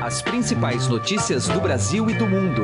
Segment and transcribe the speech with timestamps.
[0.00, 2.62] As principais notícias do Brasil e do mundo.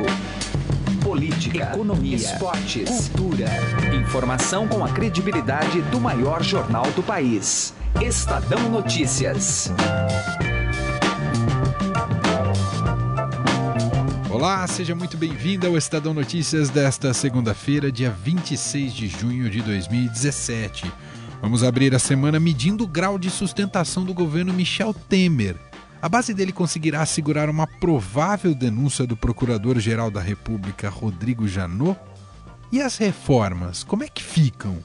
[1.03, 3.47] Política, economia, esportes, cultura.
[3.95, 7.75] Informação com a credibilidade do maior jornal do país.
[8.01, 9.71] Estadão Notícias.
[14.31, 20.91] Olá, seja muito bem-vindo ao Estadão Notícias desta segunda-feira, dia 26 de junho de 2017.
[21.43, 25.57] Vamos abrir a semana medindo o grau de sustentação do governo Michel Temer.
[26.07, 31.99] A base dele conseguirá assegurar uma provável denúncia do Procurador-Geral da República, Rodrigo Janot?
[32.71, 34.79] E as reformas, como é que ficam?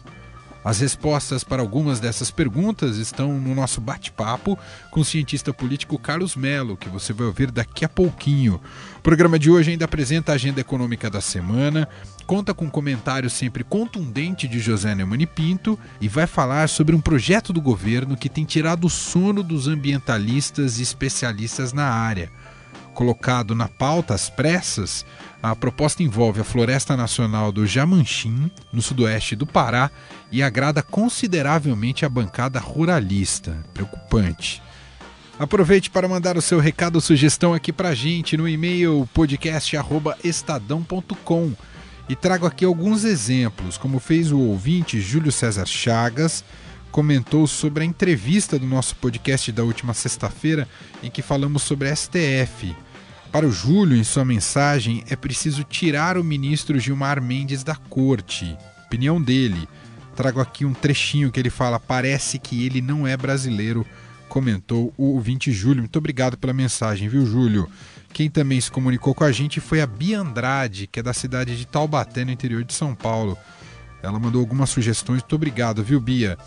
[0.64, 4.58] As respostas para algumas dessas perguntas estão no nosso bate-papo
[4.92, 8.62] com o cientista político Carlos Melo, que você vai ouvir daqui a pouquinho.
[8.98, 11.90] O programa de hoje ainda apresenta a agenda econômica da semana,
[12.28, 17.02] conta com um comentário sempre contundente de José Neumann Pinto e vai falar sobre um
[17.02, 22.32] projeto do governo que tem tirado o sono dos ambientalistas e especialistas na área.
[22.94, 25.04] Colocado na pauta às pressas,
[25.42, 29.90] a proposta envolve a Floresta Nacional do Jamanchim, no sudoeste do Pará,
[30.32, 33.58] e agrada consideravelmente a bancada ruralista.
[33.74, 34.62] Preocupante.
[35.40, 41.54] Aproveite para mandar o seu recado ou sugestão aqui para a gente no e-mail podcast@estadão.com
[42.08, 46.44] e trago aqui alguns exemplos, como fez o ouvinte Júlio César Chagas,
[46.92, 50.68] comentou sobre a entrevista do nosso podcast da última sexta-feira
[51.02, 52.76] em que falamos sobre STF.
[53.32, 58.58] Para o Júlio, em sua mensagem, é preciso tirar o ministro Gilmar Mendes da corte.
[58.86, 59.68] Opinião dele.
[60.16, 63.86] Trago aqui um trechinho que ele fala: parece que ele não é brasileiro,
[64.28, 65.82] comentou o ouvinte Júlio.
[65.82, 67.70] Muito obrigado pela mensagem, viu, Júlio?
[68.12, 71.58] Quem também se comunicou com a gente foi a Bia Andrade, que é da cidade
[71.58, 73.38] de Taubaté, no interior de São Paulo.
[74.04, 75.22] Ela mandou algumas sugestões.
[75.22, 76.38] Muito obrigado, viu, Bia?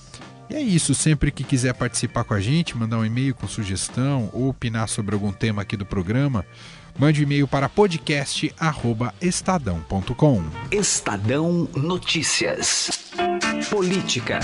[0.50, 4.28] E é isso, sempre que quiser participar com a gente, mandar um e-mail com sugestão
[4.33, 6.45] ou opinar sobre algum tema aqui do programa,
[6.98, 10.45] mande um e-mail para podcast@estadão.com.
[10.70, 12.91] Estadão Notícias.
[13.71, 14.41] Política.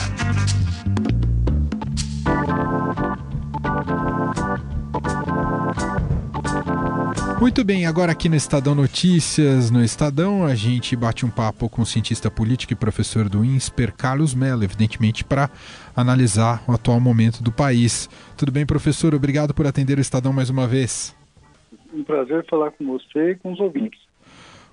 [7.41, 11.81] Muito bem, agora aqui no Estadão Notícias, no Estadão, a gente bate um papo com
[11.81, 15.51] o cientista político e professor do INSPER, Carlos Mello, evidentemente para
[15.97, 18.11] analisar o atual momento do país.
[18.37, 19.15] Tudo bem, professor?
[19.15, 21.17] Obrigado por atender o Estadão mais uma vez.
[21.95, 23.99] Um prazer falar com você e com os ouvintes.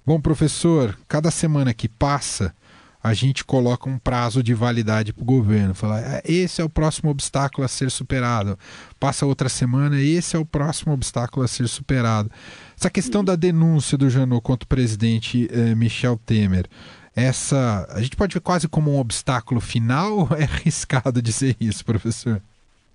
[0.06, 2.54] Bom, professor, cada semana que passa,
[3.04, 5.74] a gente coloca um prazo de validade para o governo.
[5.74, 8.58] Fala, é, esse é o próximo obstáculo a ser superado.
[9.00, 12.30] Passa outra semana, esse é o próximo obstáculo a ser superado.
[12.78, 16.68] Essa questão da denúncia do Janot contra o presidente eh, Michel Temer,
[17.16, 21.84] essa a gente pode ver quase como um obstáculo final ou é arriscado dizer isso,
[21.84, 22.42] professor?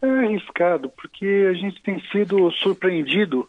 [0.01, 3.49] É arriscado, porque a gente tem sido surpreendido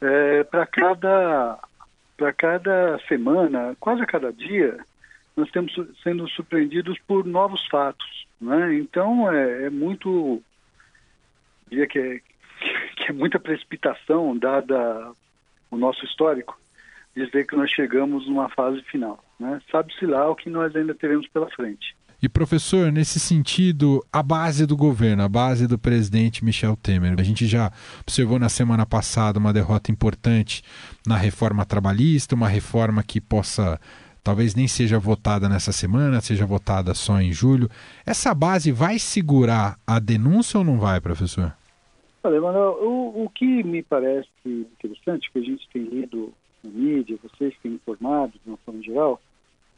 [0.00, 1.58] é, para cada,
[2.36, 4.78] cada semana, quase a cada dia,
[5.36, 5.72] nós estamos
[6.02, 8.26] sendo surpreendidos por novos fatos.
[8.40, 8.76] Né?
[8.76, 10.42] Então é, é muito.
[11.68, 12.20] diria que é,
[12.96, 15.12] que é muita precipitação, dada
[15.70, 16.58] o nosso histórico,
[17.16, 19.22] dizer que nós chegamos numa fase final.
[19.38, 19.60] Né?
[19.70, 21.96] Sabe-se lá o que nós ainda teremos pela frente.
[22.22, 27.22] E professor, nesse sentido, a base do governo, a base do presidente Michel Temer, a
[27.22, 27.70] gente já
[28.00, 30.62] observou na semana passada uma derrota importante
[31.06, 33.78] na reforma trabalhista, uma reforma que possa
[34.24, 37.68] talvez nem seja votada nessa semana, seja votada só em julho.
[38.06, 41.52] Essa base vai segurar a denúncia ou não vai, professor?
[42.22, 46.32] Olha, Manuel, o, o que me parece interessante, que a gente tem lido
[46.64, 49.20] na mídia, vocês têm informado de uma forma geral,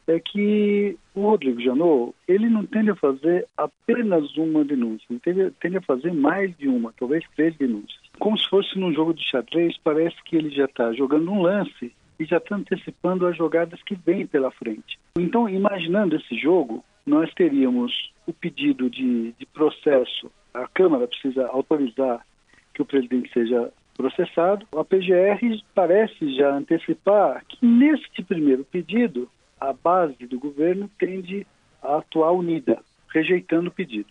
[0.07, 5.51] é que o Rodrigo Janot, ele não tende a fazer apenas uma denúncia, ele tende,
[5.59, 7.99] tende a fazer mais de uma, talvez três denúncias.
[8.17, 11.91] Como se fosse num jogo de xadrez, parece que ele já está jogando um lance
[12.19, 14.99] e já está antecipando as jogadas que vêm pela frente.
[15.17, 22.25] Então, imaginando esse jogo, nós teríamos o pedido de, de processo, a Câmara precisa autorizar
[22.73, 24.67] que o presidente seja processado.
[24.75, 31.45] A PGR parece já antecipar que neste primeiro pedido, a base do governo tende
[31.81, 34.09] a atuar unida, rejeitando o pedido.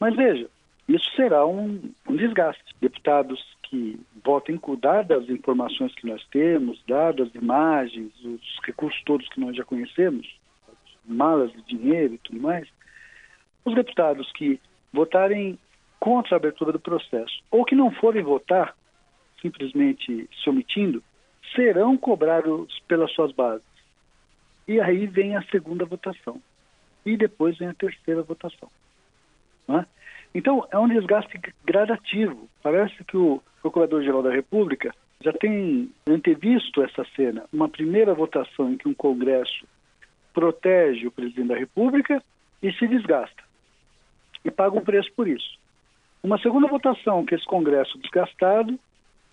[0.00, 0.48] Mas veja,
[0.88, 2.74] isso será um, um desgaste.
[2.80, 3.42] Deputados
[3.74, 9.28] que votem com dadas as informações que nós temos, dadas as imagens, os recursos todos
[9.30, 10.32] que nós já conhecemos,
[11.04, 12.68] malas de dinheiro e tudo mais,
[13.64, 14.60] os deputados que
[14.92, 15.58] votarem
[15.98, 18.76] contra a abertura do processo ou que não forem votar,
[19.42, 21.02] simplesmente se omitindo,
[21.56, 23.66] serão cobrados pelas suas bases.
[24.68, 26.40] E aí vem a segunda votação.
[27.04, 28.70] E depois vem a terceira votação.
[29.68, 29.84] É?
[30.34, 32.48] Então, é um desgaste gradativo.
[32.62, 34.92] Parece que o Procurador-Geral da República
[35.22, 37.44] já tem antevisto essa cena.
[37.52, 39.64] Uma primeira votação em que um Congresso
[40.34, 42.22] protege o presidente da República
[42.62, 43.42] e se desgasta.
[44.44, 45.58] E paga um preço por isso.
[46.22, 48.78] Uma segunda votação que esse Congresso desgastado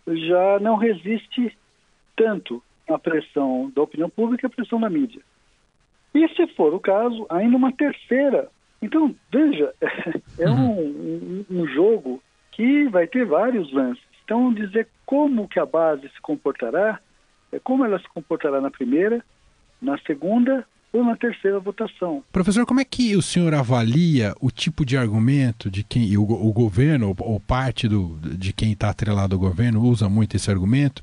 [0.08, 1.58] já não resiste
[2.16, 5.22] tanto à pressão da opinião pública e à pressão da mídia.
[6.14, 8.50] E se for o caso, ainda uma terceira.
[8.82, 9.74] Então, veja,
[10.40, 14.04] é um, um, um jogo que vai ter vários lances.
[14.24, 17.00] Então, dizer como que a base se comportará,
[17.52, 19.24] é como ela se comportará na primeira,
[19.82, 22.24] na segunda ou na terceira votação.
[22.32, 26.52] Professor, como é que o senhor avalia o tipo de argumento de quem o, o
[26.52, 31.02] governo ou, parte do, de quem está atrelado ao governo usa muito esse argumento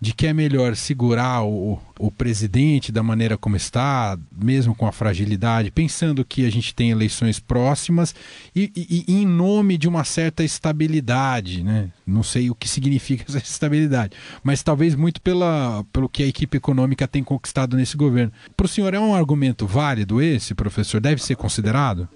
[0.00, 4.92] de que é melhor segurar o, o presidente da maneira como está, mesmo com a
[4.92, 8.14] fragilidade, pensando que a gente tem eleições próximas
[8.54, 11.90] e, e, e em nome de uma certa estabilidade, né?
[12.06, 16.56] Não sei o que significa essa estabilidade, mas talvez muito pela, pelo que a equipe
[16.56, 18.32] econômica tem conquistado nesse governo.
[18.56, 21.00] Para o senhor é um argumento válido esse, professor?
[21.00, 22.08] Deve ser considerado?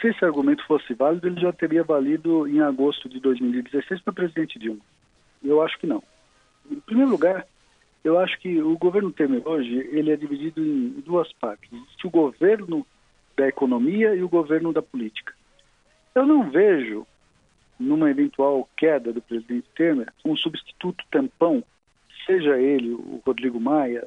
[0.00, 4.14] Se esse argumento fosse válido, ele já teria valido em agosto de 2016 para o
[4.14, 4.80] presidente Dilma.
[5.44, 6.02] Eu acho que não.
[6.70, 7.46] Em primeiro lugar,
[8.06, 11.68] eu acho que o governo Temer hoje ele é dividido em duas partes.
[12.04, 12.86] o governo
[13.36, 15.34] da economia e o governo da política.
[16.14, 17.04] Eu não vejo,
[17.80, 21.64] numa eventual queda do presidente Temer, um substituto tampão,
[22.24, 24.06] seja ele o Rodrigo Maia,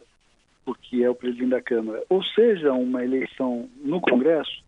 [0.64, 4.64] porque é o presidente da Câmara, ou seja uma eleição no Congresso,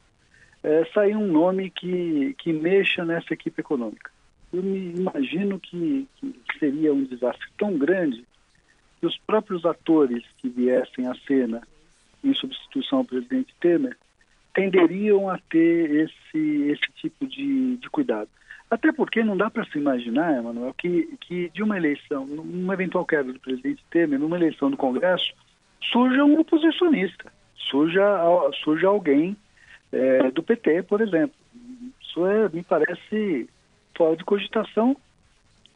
[0.61, 4.11] é, sair um nome que, que mexa nessa equipe econômica.
[4.51, 8.25] Eu me imagino que, que seria um desastre tão grande
[9.05, 11.61] os próprios atores que viessem à cena
[12.23, 13.97] em substituição ao presidente Temer
[14.53, 18.29] tenderiam a ter esse, esse tipo de, de cuidado.
[18.69, 23.05] Até porque não dá para se imaginar, Emanuel, que, que de uma eleição, numa eventual
[23.05, 25.33] queda do presidente Temer, numa eleição do Congresso,
[25.91, 28.01] surja um oposicionista, surja,
[28.63, 29.35] surja alguém
[29.91, 31.35] é, do PT, por exemplo.
[32.01, 33.49] Isso é, me parece
[33.95, 34.95] fora de cogitação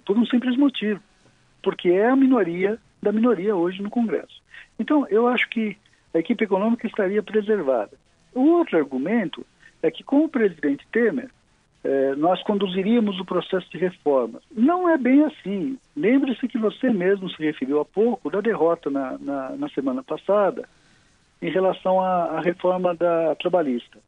[0.05, 1.01] por um simples motivo,
[1.61, 4.41] porque é a minoria da minoria hoje no Congresso.
[4.79, 5.77] Então, eu acho que
[6.13, 7.91] a equipe econômica estaria preservada.
[8.33, 9.45] O outro argumento
[9.81, 11.29] é que, com o presidente Temer,
[11.83, 14.41] eh, nós conduziríamos o processo de reforma.
[14.51, 15.77] Não é bem assim.
[15.95, 20.67] Lembre-se que você mesmo se referiu há pouco da derrota na, na, na semana passada
[21.41, 23.99] em relação à, à reforma da trabalhista.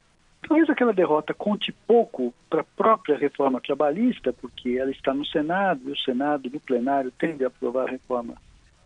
[0.46, 5.82] Talvez aquela derrota conte pouco para a própria reforma trabalhista, porque ela está no Senado,
[5.86, 8.34] e o Senado, no plenário, tende a aprovar a reforma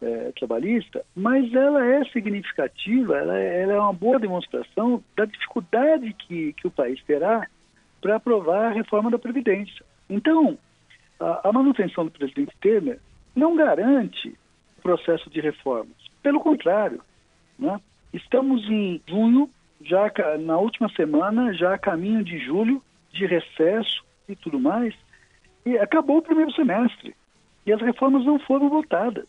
[0.02, 6.12] é, trabalhista, mas ela é significativa, ela é, ela é, uma boa demonstração da dificuldade
[6.14, 7.46] que, que o país terá
[8.00, 9.84] para aprovar a reforma da Previdência.
[10.10, 10.58] Então,
[11.20, 12.98] a, a manutenção do presidente Temer
[13.34, 14.28] não garante
[14.78, 15.96] o processo de reformas.
[16.20, 17.00] Pelo contrário,
[17.58, 17.80] né?
[18.12, 19.48] estamos em junho,
[19.80, 22.82] já na última semana, já a caminho de julho,
[23.12, 24.94] de recesso e tudo mais,
[25.64, 27.14] e acabou o primeiro semestre.
[27.64, 29.26] E as reformas não foram votadas.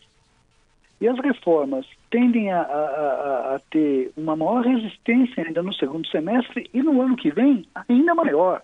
[1.00, 6.70] E as reformas tendem a, a, a, ter uma maior resistência ainda no segundo semestre
[6.72, 8.62] e no ano que vem ainda maior.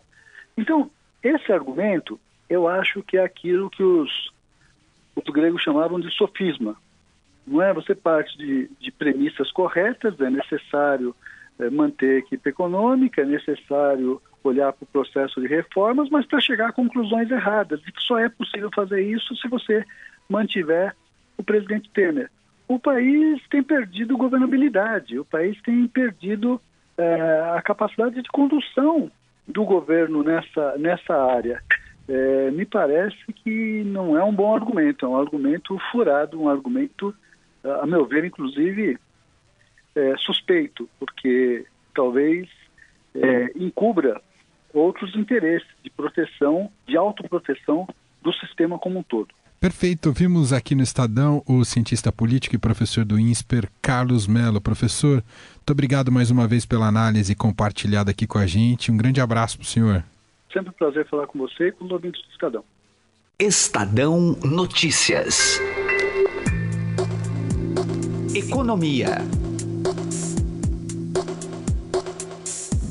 [0.56, 0.90] Então,
[1.22, 2.18] esse argumento,
[2.48, 4.32] eu acho que é aquilo que os,
[5.16, 6.76] os gregos chamavam de sofisma.
[7.46, 7.72] Não é?
[7.74, 11.14] Você parte de, de premissas corretas, é necessário
[11.58, 16.40] é, manter a equipe econômica, é necessário olhar para o processo de reformas, mas para
[16.40, 19.84] chegar a conclusões erradas, e só é possível fazer isso se você
[20.28, 20.94] mantiver
[21.40, 22.30] o presidente Temer.
[22.68, 26.60] O país tem perdido governabilidade, o país tem perdido
[26.96, 29.10] é, a capacidade de condução
[29.48, 31.60] do governo nessa, nessa área.
[32.08, 37.14] É, me parece que não é um bom argumento, é um argumento furado, um argumento,
[37.64, 38.98] a meu ver, inclusive,
[39.96, 42.48] é, suspeito, porque talvez
[43.14, 44.20] é, encubra
[44.72, 47.88] outros interesses de proteção, de autoproteção
[48.22, 49.34] do sistema como um todo.
[49.60, 50.10] Perfeito.
[50.10, 54.58] Vimos aqui no Estadão o cientista político e professor do INSPER, Carlos Melo.
[54.58, 55.22] Professor,
[55.56, 58.90] muito obrigado mais uma vez pela análise compartilhada aqui com a gente.
[58.90, 60.02] Um grande abraço para o senhor.
[60.50, 62.64] Sempre um prazer falar com você e com os ouvintes do Estadão.
[63.38, 65.60] Estadão Notícias.
[68.34, 69.18] Economia.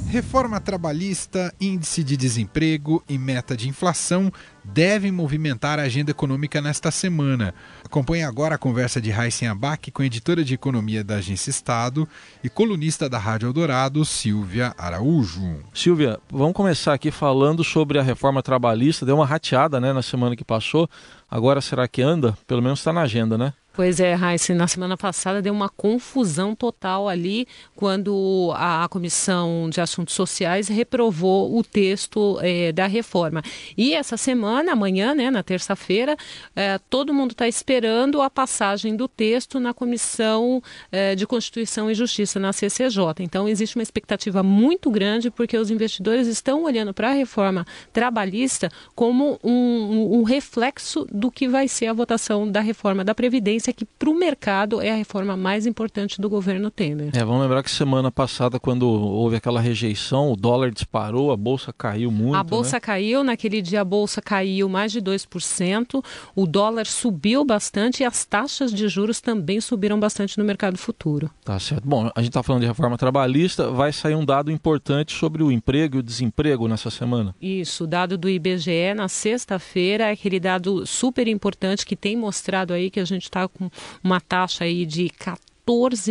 [0.09, 4.31] Reforma trabalhista, índice de desemprego e meta de inflação
[4.63, 7.53] devem movimentar a agenda econômica nesta semana.
[7.85, 12.09] Acompanhe agora a conversa de Raíssen Abac com a editora de economia da Agência Estado
[12.43, 15.59] e colunista da Rádio Eldorado, Silvia Araújo.
[15.75, 19.05] Silvia, vamos começar aqui falando sobre a reforma trabalhista.
[19.05, 20.89] Deu uma rateada né, na semana que passou.
[21.29, 22.35] Agora será que anda?
[22.47, 23.53] Pelo menos está na agenda, né?
[23.79, 29.79] Pois é, Raíssa, na semana passada deu uma confusão total ali quando a, Comissão de
[29.79, 33.41] Assuntos Sociais reprovou o texto é, da reforma.
[33.77, 36.17] E essa semana, amanhã, né, na terça-feira,
[36.53, 41.95] é, todo mundo está esperando a passagem do texto na Comissão é, de Constituição e
[41.95, 42.99] Justiça, na CCJ.
[43.21, 48.69] Então, existe uma expectativa muito grande porque os investidores estão olhando para a reforma trabalhista
[48.93, 53.68] como um, um, um reflexo do que vai ser a votação da reforma da Previdência
[53.73, 57.11] que para o mercado é a reforma mais importante do governo Temer.
[57.13, 61.73] É, vamos lembrar que semana passada, quando houve aquela rejeição, o dólar disparou, a bolsa
[61.73, 62.35] caiu muito.
[62.35, 62.79] A bolsa né?
[62.79, 66.03] caiu, naquele dia a bolsa caiu mais de 2%,
[66.35, 71.29] o dólar subiu bastante e as taxas de juros também subiram bastante no mercado futuro.
[71.43, 71.87] Tá certo.
[71.87, 75.51] Bom, a gente está falando de reforma trabalhista, vai sair um dado importante sobre o
[75.51, 77.35] emprego e o desemprego nessa semana.
[77.41, 82.73] Isso, o dado do IBGE na sexta-feira é aquele dado super importante que tem mostrado
[82.73, 83.58] aí que a gente está com
[84.03, 85.39] uma taxa aí de 14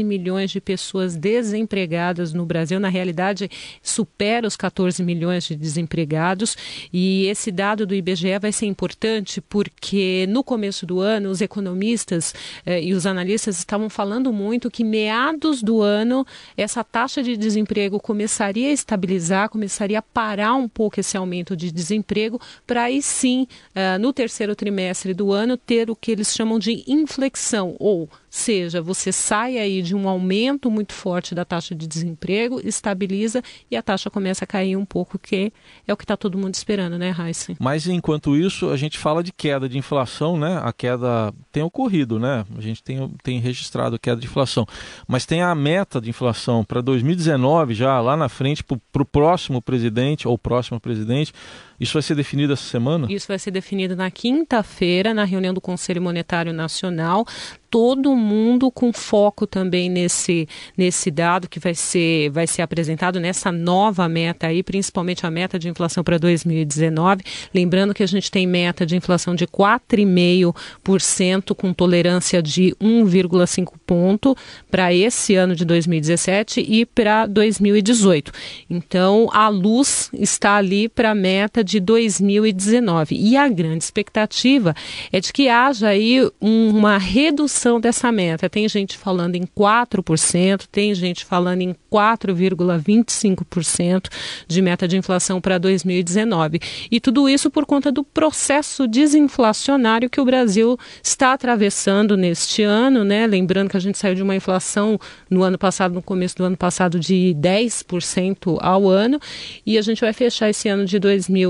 [0.04, 2.78] milhões de pessoas desempregadas no Brasil.
[2.78, 3.50] Na realidade,
[3.82, 6.56] supera os 14 milhões de desempregados.
[6.92, 12.34] E esse dado do IBGE vai ser importante porque no começo do ano, os economistas
[12.64, 18.00] eh, e os analistas estavam falando muito que meados do ano essa taxa de desemprego
[18.00, 23.46] começaria a estabilizar, começaria a parar um pouco esse aumento de desemprego, para aí sim,
[23.74, 28.08] eh, no terceiro trimestre do ano, ter o que eles chamam de inflexão ou
[28.38, 33.76] seja, você sai aí de um aumento muito forte da taxa de desemprego, estabiliza e
[33.76, 35.52] a taxa começa a cair um pouco, que
[35.86, 37.56] é o que está todo mundo esperando, né, Heisen?
[37.58, 40.60] Mas enquanto isso, a gente fala de queda de inflação, né?
[40.62, 42.44] A queda tem ocorrido, né?
[42.56, 44.66] A gente tem, tem registrado queda de inflação.
[45.06, 49.60] Mas tem a meta de inflação para 2019, já lá na frente, para o próximo
[49.60, 51.32] presidente ou próximo presidente.
[51.80, 53.06] Isso vai ser definido essa semana?
[53.10, 57.24] Isso vai ser definido na quinta-feira, na reunião do Conselho Monetário Nacional
[57.70, 63.52] todo mundo com foco também nesse, nesse dado que vai ser, vai ser apresentado nessa
[63.52, 67.22] nova meta aí, principalmente a meta de inflação para 2019.
[67.54, 74.36] Lembrando que a gente tem meta de inflação de 4,5% com tolerância de 1,5 ponto
[74.70, 78.32] para esse ano de 2017 e para 2018.
[78.68, 83.14] Então, a luz está ali para a meta de 2019.
[83.14, 84.74] E a grande expectativa
[85.12, 88.48] é de que haja aí uma redução dessa meta.
[88.48, 94.08] Tem gente falando em 4%, tem gente falando em 4,25%
[94.46, 96.60] de meta de inflação para 2019.
[96.90, 103.04] E tudo isso por conta do processo desinflacionário que o Brasil está atravessando neste ano,
[103.04, 103.26] né?
[103.26, 104.98] Lembrando que a gente saiu de uma inflação
[105.28, 109.20] no ano passado, no começo do ano passado, de 10% ao ano,
[109.66, 110.98] e a gente vai fechar esse ano de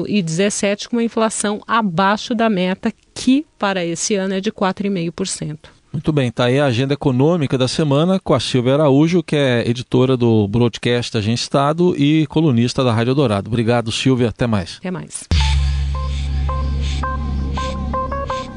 [0.09, 5.59] 2017 com uma inflação abaixo da meta, que para esse ano é de 4,5%.
[5.93, 9.69] Muito bem, tá aí a agenda econômica da semana com a Silvia Araújo, que é
[9.69, 13.49] editora do Broadcast Agência Estado e colunista da Rádio Dourado.
[13.49, 14.29] Obrigado, Silvia.
[14.29, 14.77] Até mais.
[14.79, 15.25] Até mais.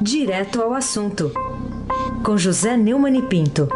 [0.02, 1.32] Direto ao assunto,
[2.24, 3.70] com José Neumann e Pinto.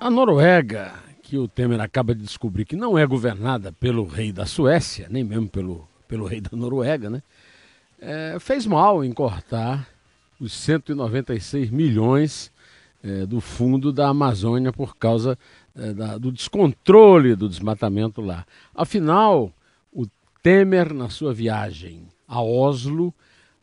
[0.00, 1.01] A Noruega,
[1.32, 5.24] que o Temer acaba de descobrir que não é governada pelo rei da Suécia, nem
[5.24, 7.22] mesmo pelo, pelo rei da Noruega, né?
[7.98, 9.88] é, fez mal em cortar
[10.38, 12.52] os 196 milhões
[13.02, 15.38] é, do fundo da Amazônia por causa
[15.74, 18.44] é, da, do descontrole do desmatamento lá.
[18.74, 19.50] Afinal,
[19.90, 20.06] o
[20.42, 23.14] Temer, na sua viagem a Oslo,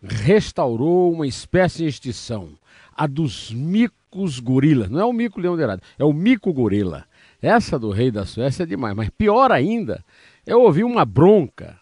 [0.02, 2.50] restaurou uma espécie de extinção,
[2.98, 4.90] a dos micos gorilas.
[4.90, 7.08] Não é o mico leão dourado, é o mico gorila.
[7.42, 10.04] Essa do rei da Suécia é demais, mas pior ainda,
[10.46, 11.80] eu ouvi uma bronca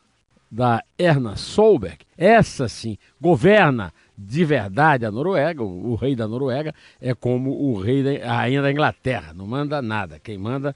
[0.49, 6.73] da Erna Solberg, essa sim governa de verdade a Noruega, o, o, rei da Noruega
[7.01, 10.75] é como o rei da, a rainha da Inglaterra, não manda nada, quem manda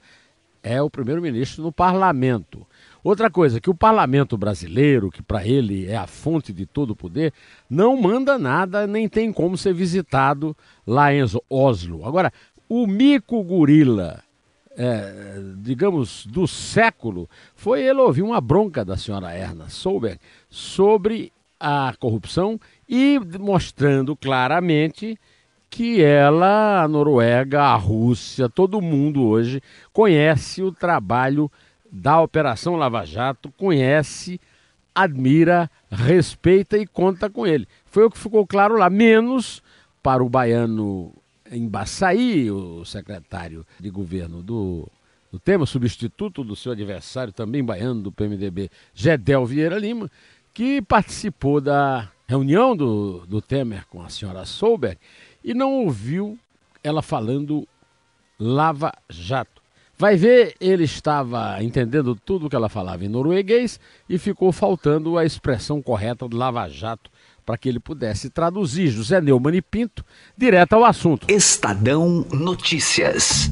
[0.62, 2.64] é o primeiro-ministro no parlamento.
[3.02, 6.96] Outra coisa, que o parlamento brasileiro, que para ele é a fonte de todo o
[6.96, 7.32] poder,
[7.68, 11.20] não manda nada, nem tem como ser visitado lá em
[11.50, 12.06] Oslo.
[12.06, 12.32] Agora,
[12.68, 14.22] o mico gorila
[14.76, 21.94] é, digamos, do século, foi ele ouvir uma bronca da senhora Erna Solberg sobre a
[21.98, 25.18] corrupção e mostrando claramente
[25.70, 29.62] que ela, a Noruega, a Rússia, todo mundo hoje
[29.92, 31.50] conhece o trabalho
[31.90, 34.40] da Operação Lava Jato, conhece,
[34.94, 37.66] admira, respeita e conta com ele.
[37.86, 39.62] Foi o que ficou claro lá, menos
[40.02, 41.14] para o baiano
[41.52, 44.88] Embaçaí, o secretário de governo do,
[45.30, 50.10] do tema, substituto do seu adversário, também baiano do PMDB, Gedel Vieira Lima,
[50.54, 54.98] que participou da reunião do, do Temer com a senhora Solberg
[55.44, 56.38] e não ouviu
[56.82, 57.66] ela falando
[58.38, 59.62] Lava Jato.
[59.96, 63.78] Vai ver, ele estava entendendo tudo que ela falava em norueguês
[64.08, 67.11] e ficou faltando a expressão correta do Lava Jato
[67.44, 68.90] para que ele pudesse traduzir.
[68.90, 70.04] José Neumann e Pinto,
[70.36, 71.26] direto ao assunto.
[71.30, 73.50] Estadão Notícias.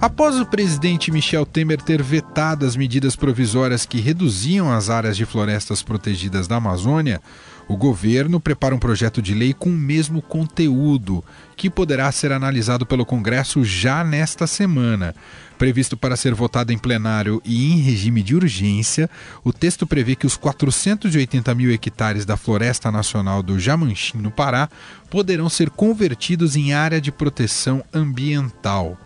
[0.00, 5.24] Após o presidente Michel Temer ter vetado as medidas provisórias que reduziam as áreas de
[5.24, 7.20] florestas protegidas da Amazônia,
[7.68, 11.24] o governo prepara um projeto de lei com o mesmo conteúdo,
[11.56, 15.14] que poderá ser analisado pelo Congresso já nesta semana.
[15.58, 19.08] Previsto para ser votado em plenário e em regime de urgência,
[19.42, 24.68] o texto prevê que os 480 mil hectares da Floresta Nacional do Jamanchim, no Pará,
[25.10, 28.98] poderão ser convertidos em área de proteção ambiental.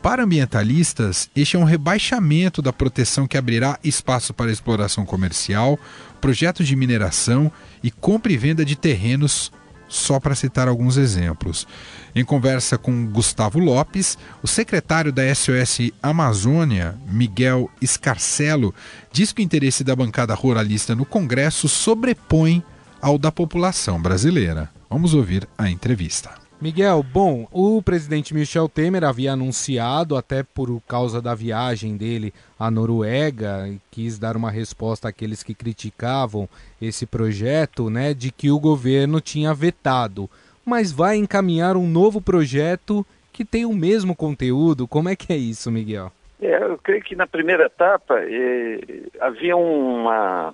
[0.00, 5.78] Para ambientalistas, este é um rebaixamento da proteção que abrirá espaço para exploração comercial,
[6.20, 9.52] projetos de mineração e compra e venda de terrenos,
[9.88, 11.66] só para citar alguns exemplos.
[12.14, 18.74] Em conversa com Gustavo Lopes, o secretário da SOS Amazônia, Miguel Escarcelo,
[19.12, 22.62] diz que o interesse da bancada ruralista no Congresso sobrepõe
[23.00, 24.70] ao da população brasileira.
[24.90, 26.47] Vamos ouvir a entrevista.
[26.60, 32.68] Miguel, bom, o presidente Michel Temer havia anunciado, até por causa da viagem dele à
[32.68, 36.48] Noruega, quis dar uma resposta àqueles que criticavam
[36.82, 40.28] esse projeto, né, de que o governo tinha vetado,
[40.66, 44.88] mas vai encaminhar um novo projeto que tem o mesmo conteúdo.
[44.88, 46.10] Como é que é isso, Miguel?
[46.42, 48.80] É, eu creio que na primeira etapa eh,
[49.20, 50.52] havia uma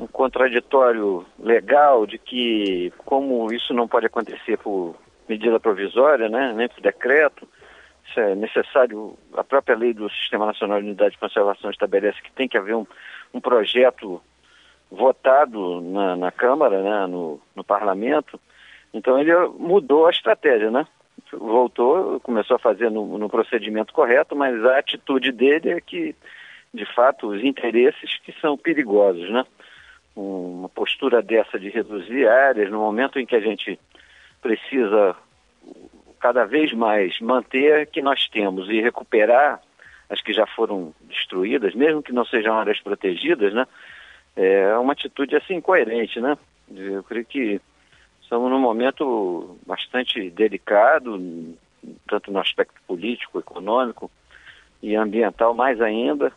[0.00, 4.96] um contraditório legal de que, como isso não pode acontecer por
[5.30, 7.48] medida provisória, né, nem por decreto.
[8.08, 12.32] Isso é necessário, a própria lei do Sistema Nacional de Unidade de Conservação estabelece que
[12.32, 12.84] tem que haver um,
[13.32, 14.20] um projeto
[14.90, 18.40] votado na, na Câmara, né, no, no Parlamento.
[18.92, 20.84] Então ele mudou a estratégia, né?
[21.32, 26.16] Voltou, começou a fazer no, no procedimento correto, mas a atitude dele é que,
[26.74, 29.46] de fato, os interesses que são perigosos, né?
[30.16, 33.78] Uma postura dessa de reduzir áreas no momento em que a gente
[34.42, 35.14] precisa
[36.20, 39.60] cada vez mais manter que nós temos e recuperar
[40.08, 43.66] as que já foram destruídas, mesmo que não sejam áreas protegidas, né?
[44.36, 46.36] É uma atitude assim coerente, né?
[46.74, 47.60] Eu creio que
[48.22, 51.18] estamos num momento bastante delicado,
[52.08, 54.10] tanto no aspecto político, econômico
[54.82, 56.32] e ambiental mais ainda,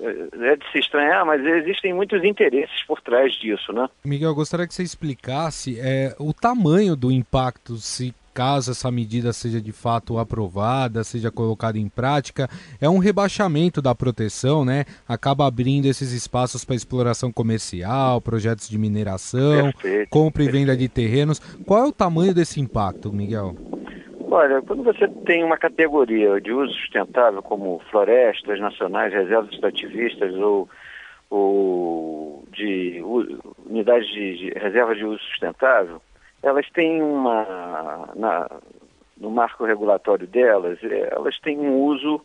[0.00, 3.88] é de se estranhar, mas existem muitos interesses por trás disso, né?
[4.04, 9.32] Miguel, eu gostaria que você explicasse é, o tamanho do impacto se caso essa medida
[9.32, 12.48] seja de fato aprovada, seja colocada em prática,
[12.80, 14.84] é um rebaixamento da proteção, né?
[15.08, 20.88] Acaba abrindo esses espaços para exploração comercial, projetos de mineração, perfeito, compra e venda de
[20.88, 21.40] terrenos.
[21.66, 23.56] Qual é o tamanho desse impacto, Miguel?
[24.30, 30.68] Olha, quando você tem uma categoria de uso sustentável, como florestas nacionais, reservas extrativistas ou,
[31.28, 33.02] ou de
[33.68, 36.00] unidades de, de reservas de uso sustentável,
[36.42, 38.48] elas têm uma, na,
[39.16, 42.22] no marco regulatório delas, é, elas têm um uso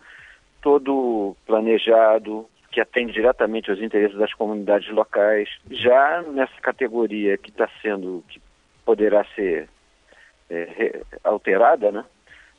[0.61, 5.49] todo planejado, que atende diretamente aos interesses das comunidades locais.
[5.69, 8.41] Já nessa categoria que está sendo, que
[8.83, 9.69] poderá ser
[10.49, 12.05] é, alterada, né?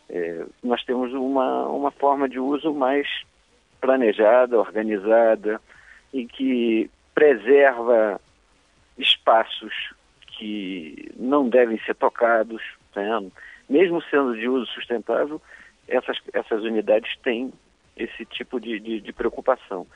[0.08, 3.08] É, nós temos uma, uma forma de uso mais
[3.80, 5.60] planejada, organizada
[6.12, 8.20] e que preserva
[8.98, 9.93] espaços
[10.38, 12.62] que não devem ser tocados,
[12.94, 13.30] né?
[13.68, 15.40] mesmo sendo de uso sustentável,
[15.88, 17.52] essas, essas unidades têm
[17.96, 19.86] esse tipo de, de, de preocupação,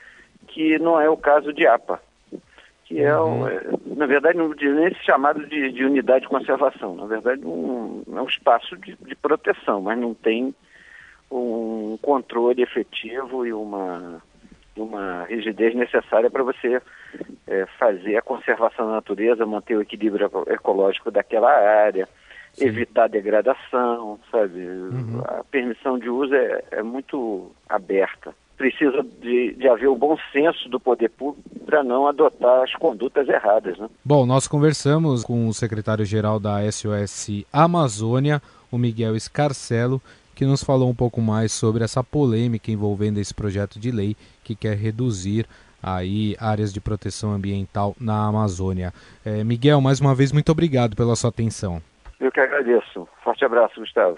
[0.49, 2.01] que não é o caso de APA
[2.89, 3.49] que é, um, uhum.
[3.49, 6.97] é, na verdade, não diz nem chamado de, de, unidade de conservação.
[6.97, 10.55] Na verdade, um, é um espaço de, de, proteção, mas não tem
[11.31, 14.23] um controle efetivo e uma,
[14.79, 16.81] uma rigidez necessária para você
[17.47, 22.09] é, fazer a conservação da natureza, manter o equilíbrio ecológico daquela área,
[22.53, 22.67] Sim.
[22.67, 24.61] evitar degradação, sabe?
[24.61, 25.23] Uhum.
[25.25, 28.35] A permissão de uso é, é muito aberta.
[28.57, 33.29] precisa de, de haver o bom senso do poder público para não adotar as condutas
[33.29, 33.79] erradas.
[33.79, 33.89] Né?
[34.05, 40.03] Bom, nós conversamos com o secretário-geral da SOS Amazônia, o Miguel Escarcelo,
[40.39, 44.55] que nos falou um pouco mais sobre essa polêmica envolvendo esse projeto de lei que
[44.55, 45.45] quer reduzir
[45.83, 48.93] aí áreas de proteção ambiental na Amazônia.
[49.25, 51.83] É, Miguel, mais uma vez, muito obrigado pela sua atenção.
[52.21, 53.09] Eu que agradeço.
[53.25, 54.17] Forte abraço, Gustavo.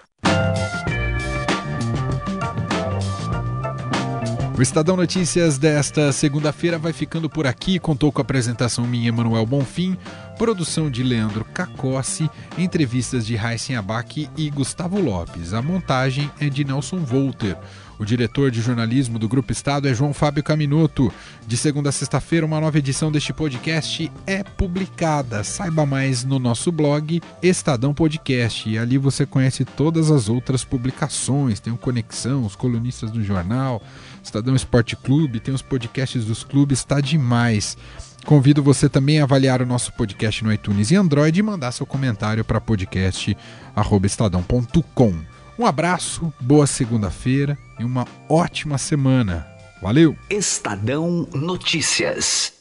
[4.60, 7.78] O Estadão Notícias desta segunda-feira vai ficando por aqui.
[7.78, 9.96] Contou com a apresentação minha, Emanuel Bonfim,
[10.36, 15.54] produção de Leandro Cacossi, entrevistas de Raíssen Abac e Gustavo Lopes.
[15.54, 17.56] A montagem é de Nelson Volter.
[17.98, 21.12] O diretor de jornalismo do Grupo Estado é João Fábio Caminoto.
[21.46, 25.42] De segunda a sexta-feira, uma nova edição deste podcast é publicada.
[25.42, 28.68] Saiba mais no nosso blog Estadão Podcast.
[28.68, 31.60] E ali você conhece todas as outras publicações.
[31.60, 33.82] Tem o Conexão, os colunistas do jornal
[34.22, 37.78] Estadão Esporte Clube, tem os podcasts dos clubes, está demais.
[38.24, 41.86] Convido você também a avaliar o nosso podcast no iTunes e Android e mandar seu
[41.86, 45.14] comentário para podcast@estadão.com.
[45.58, 49.46] Um abraço, boa segunda-feira e uma ótima semana.
[49.82, 50.16] Valeu!
[50.28, 52.59] Estadão Notícias.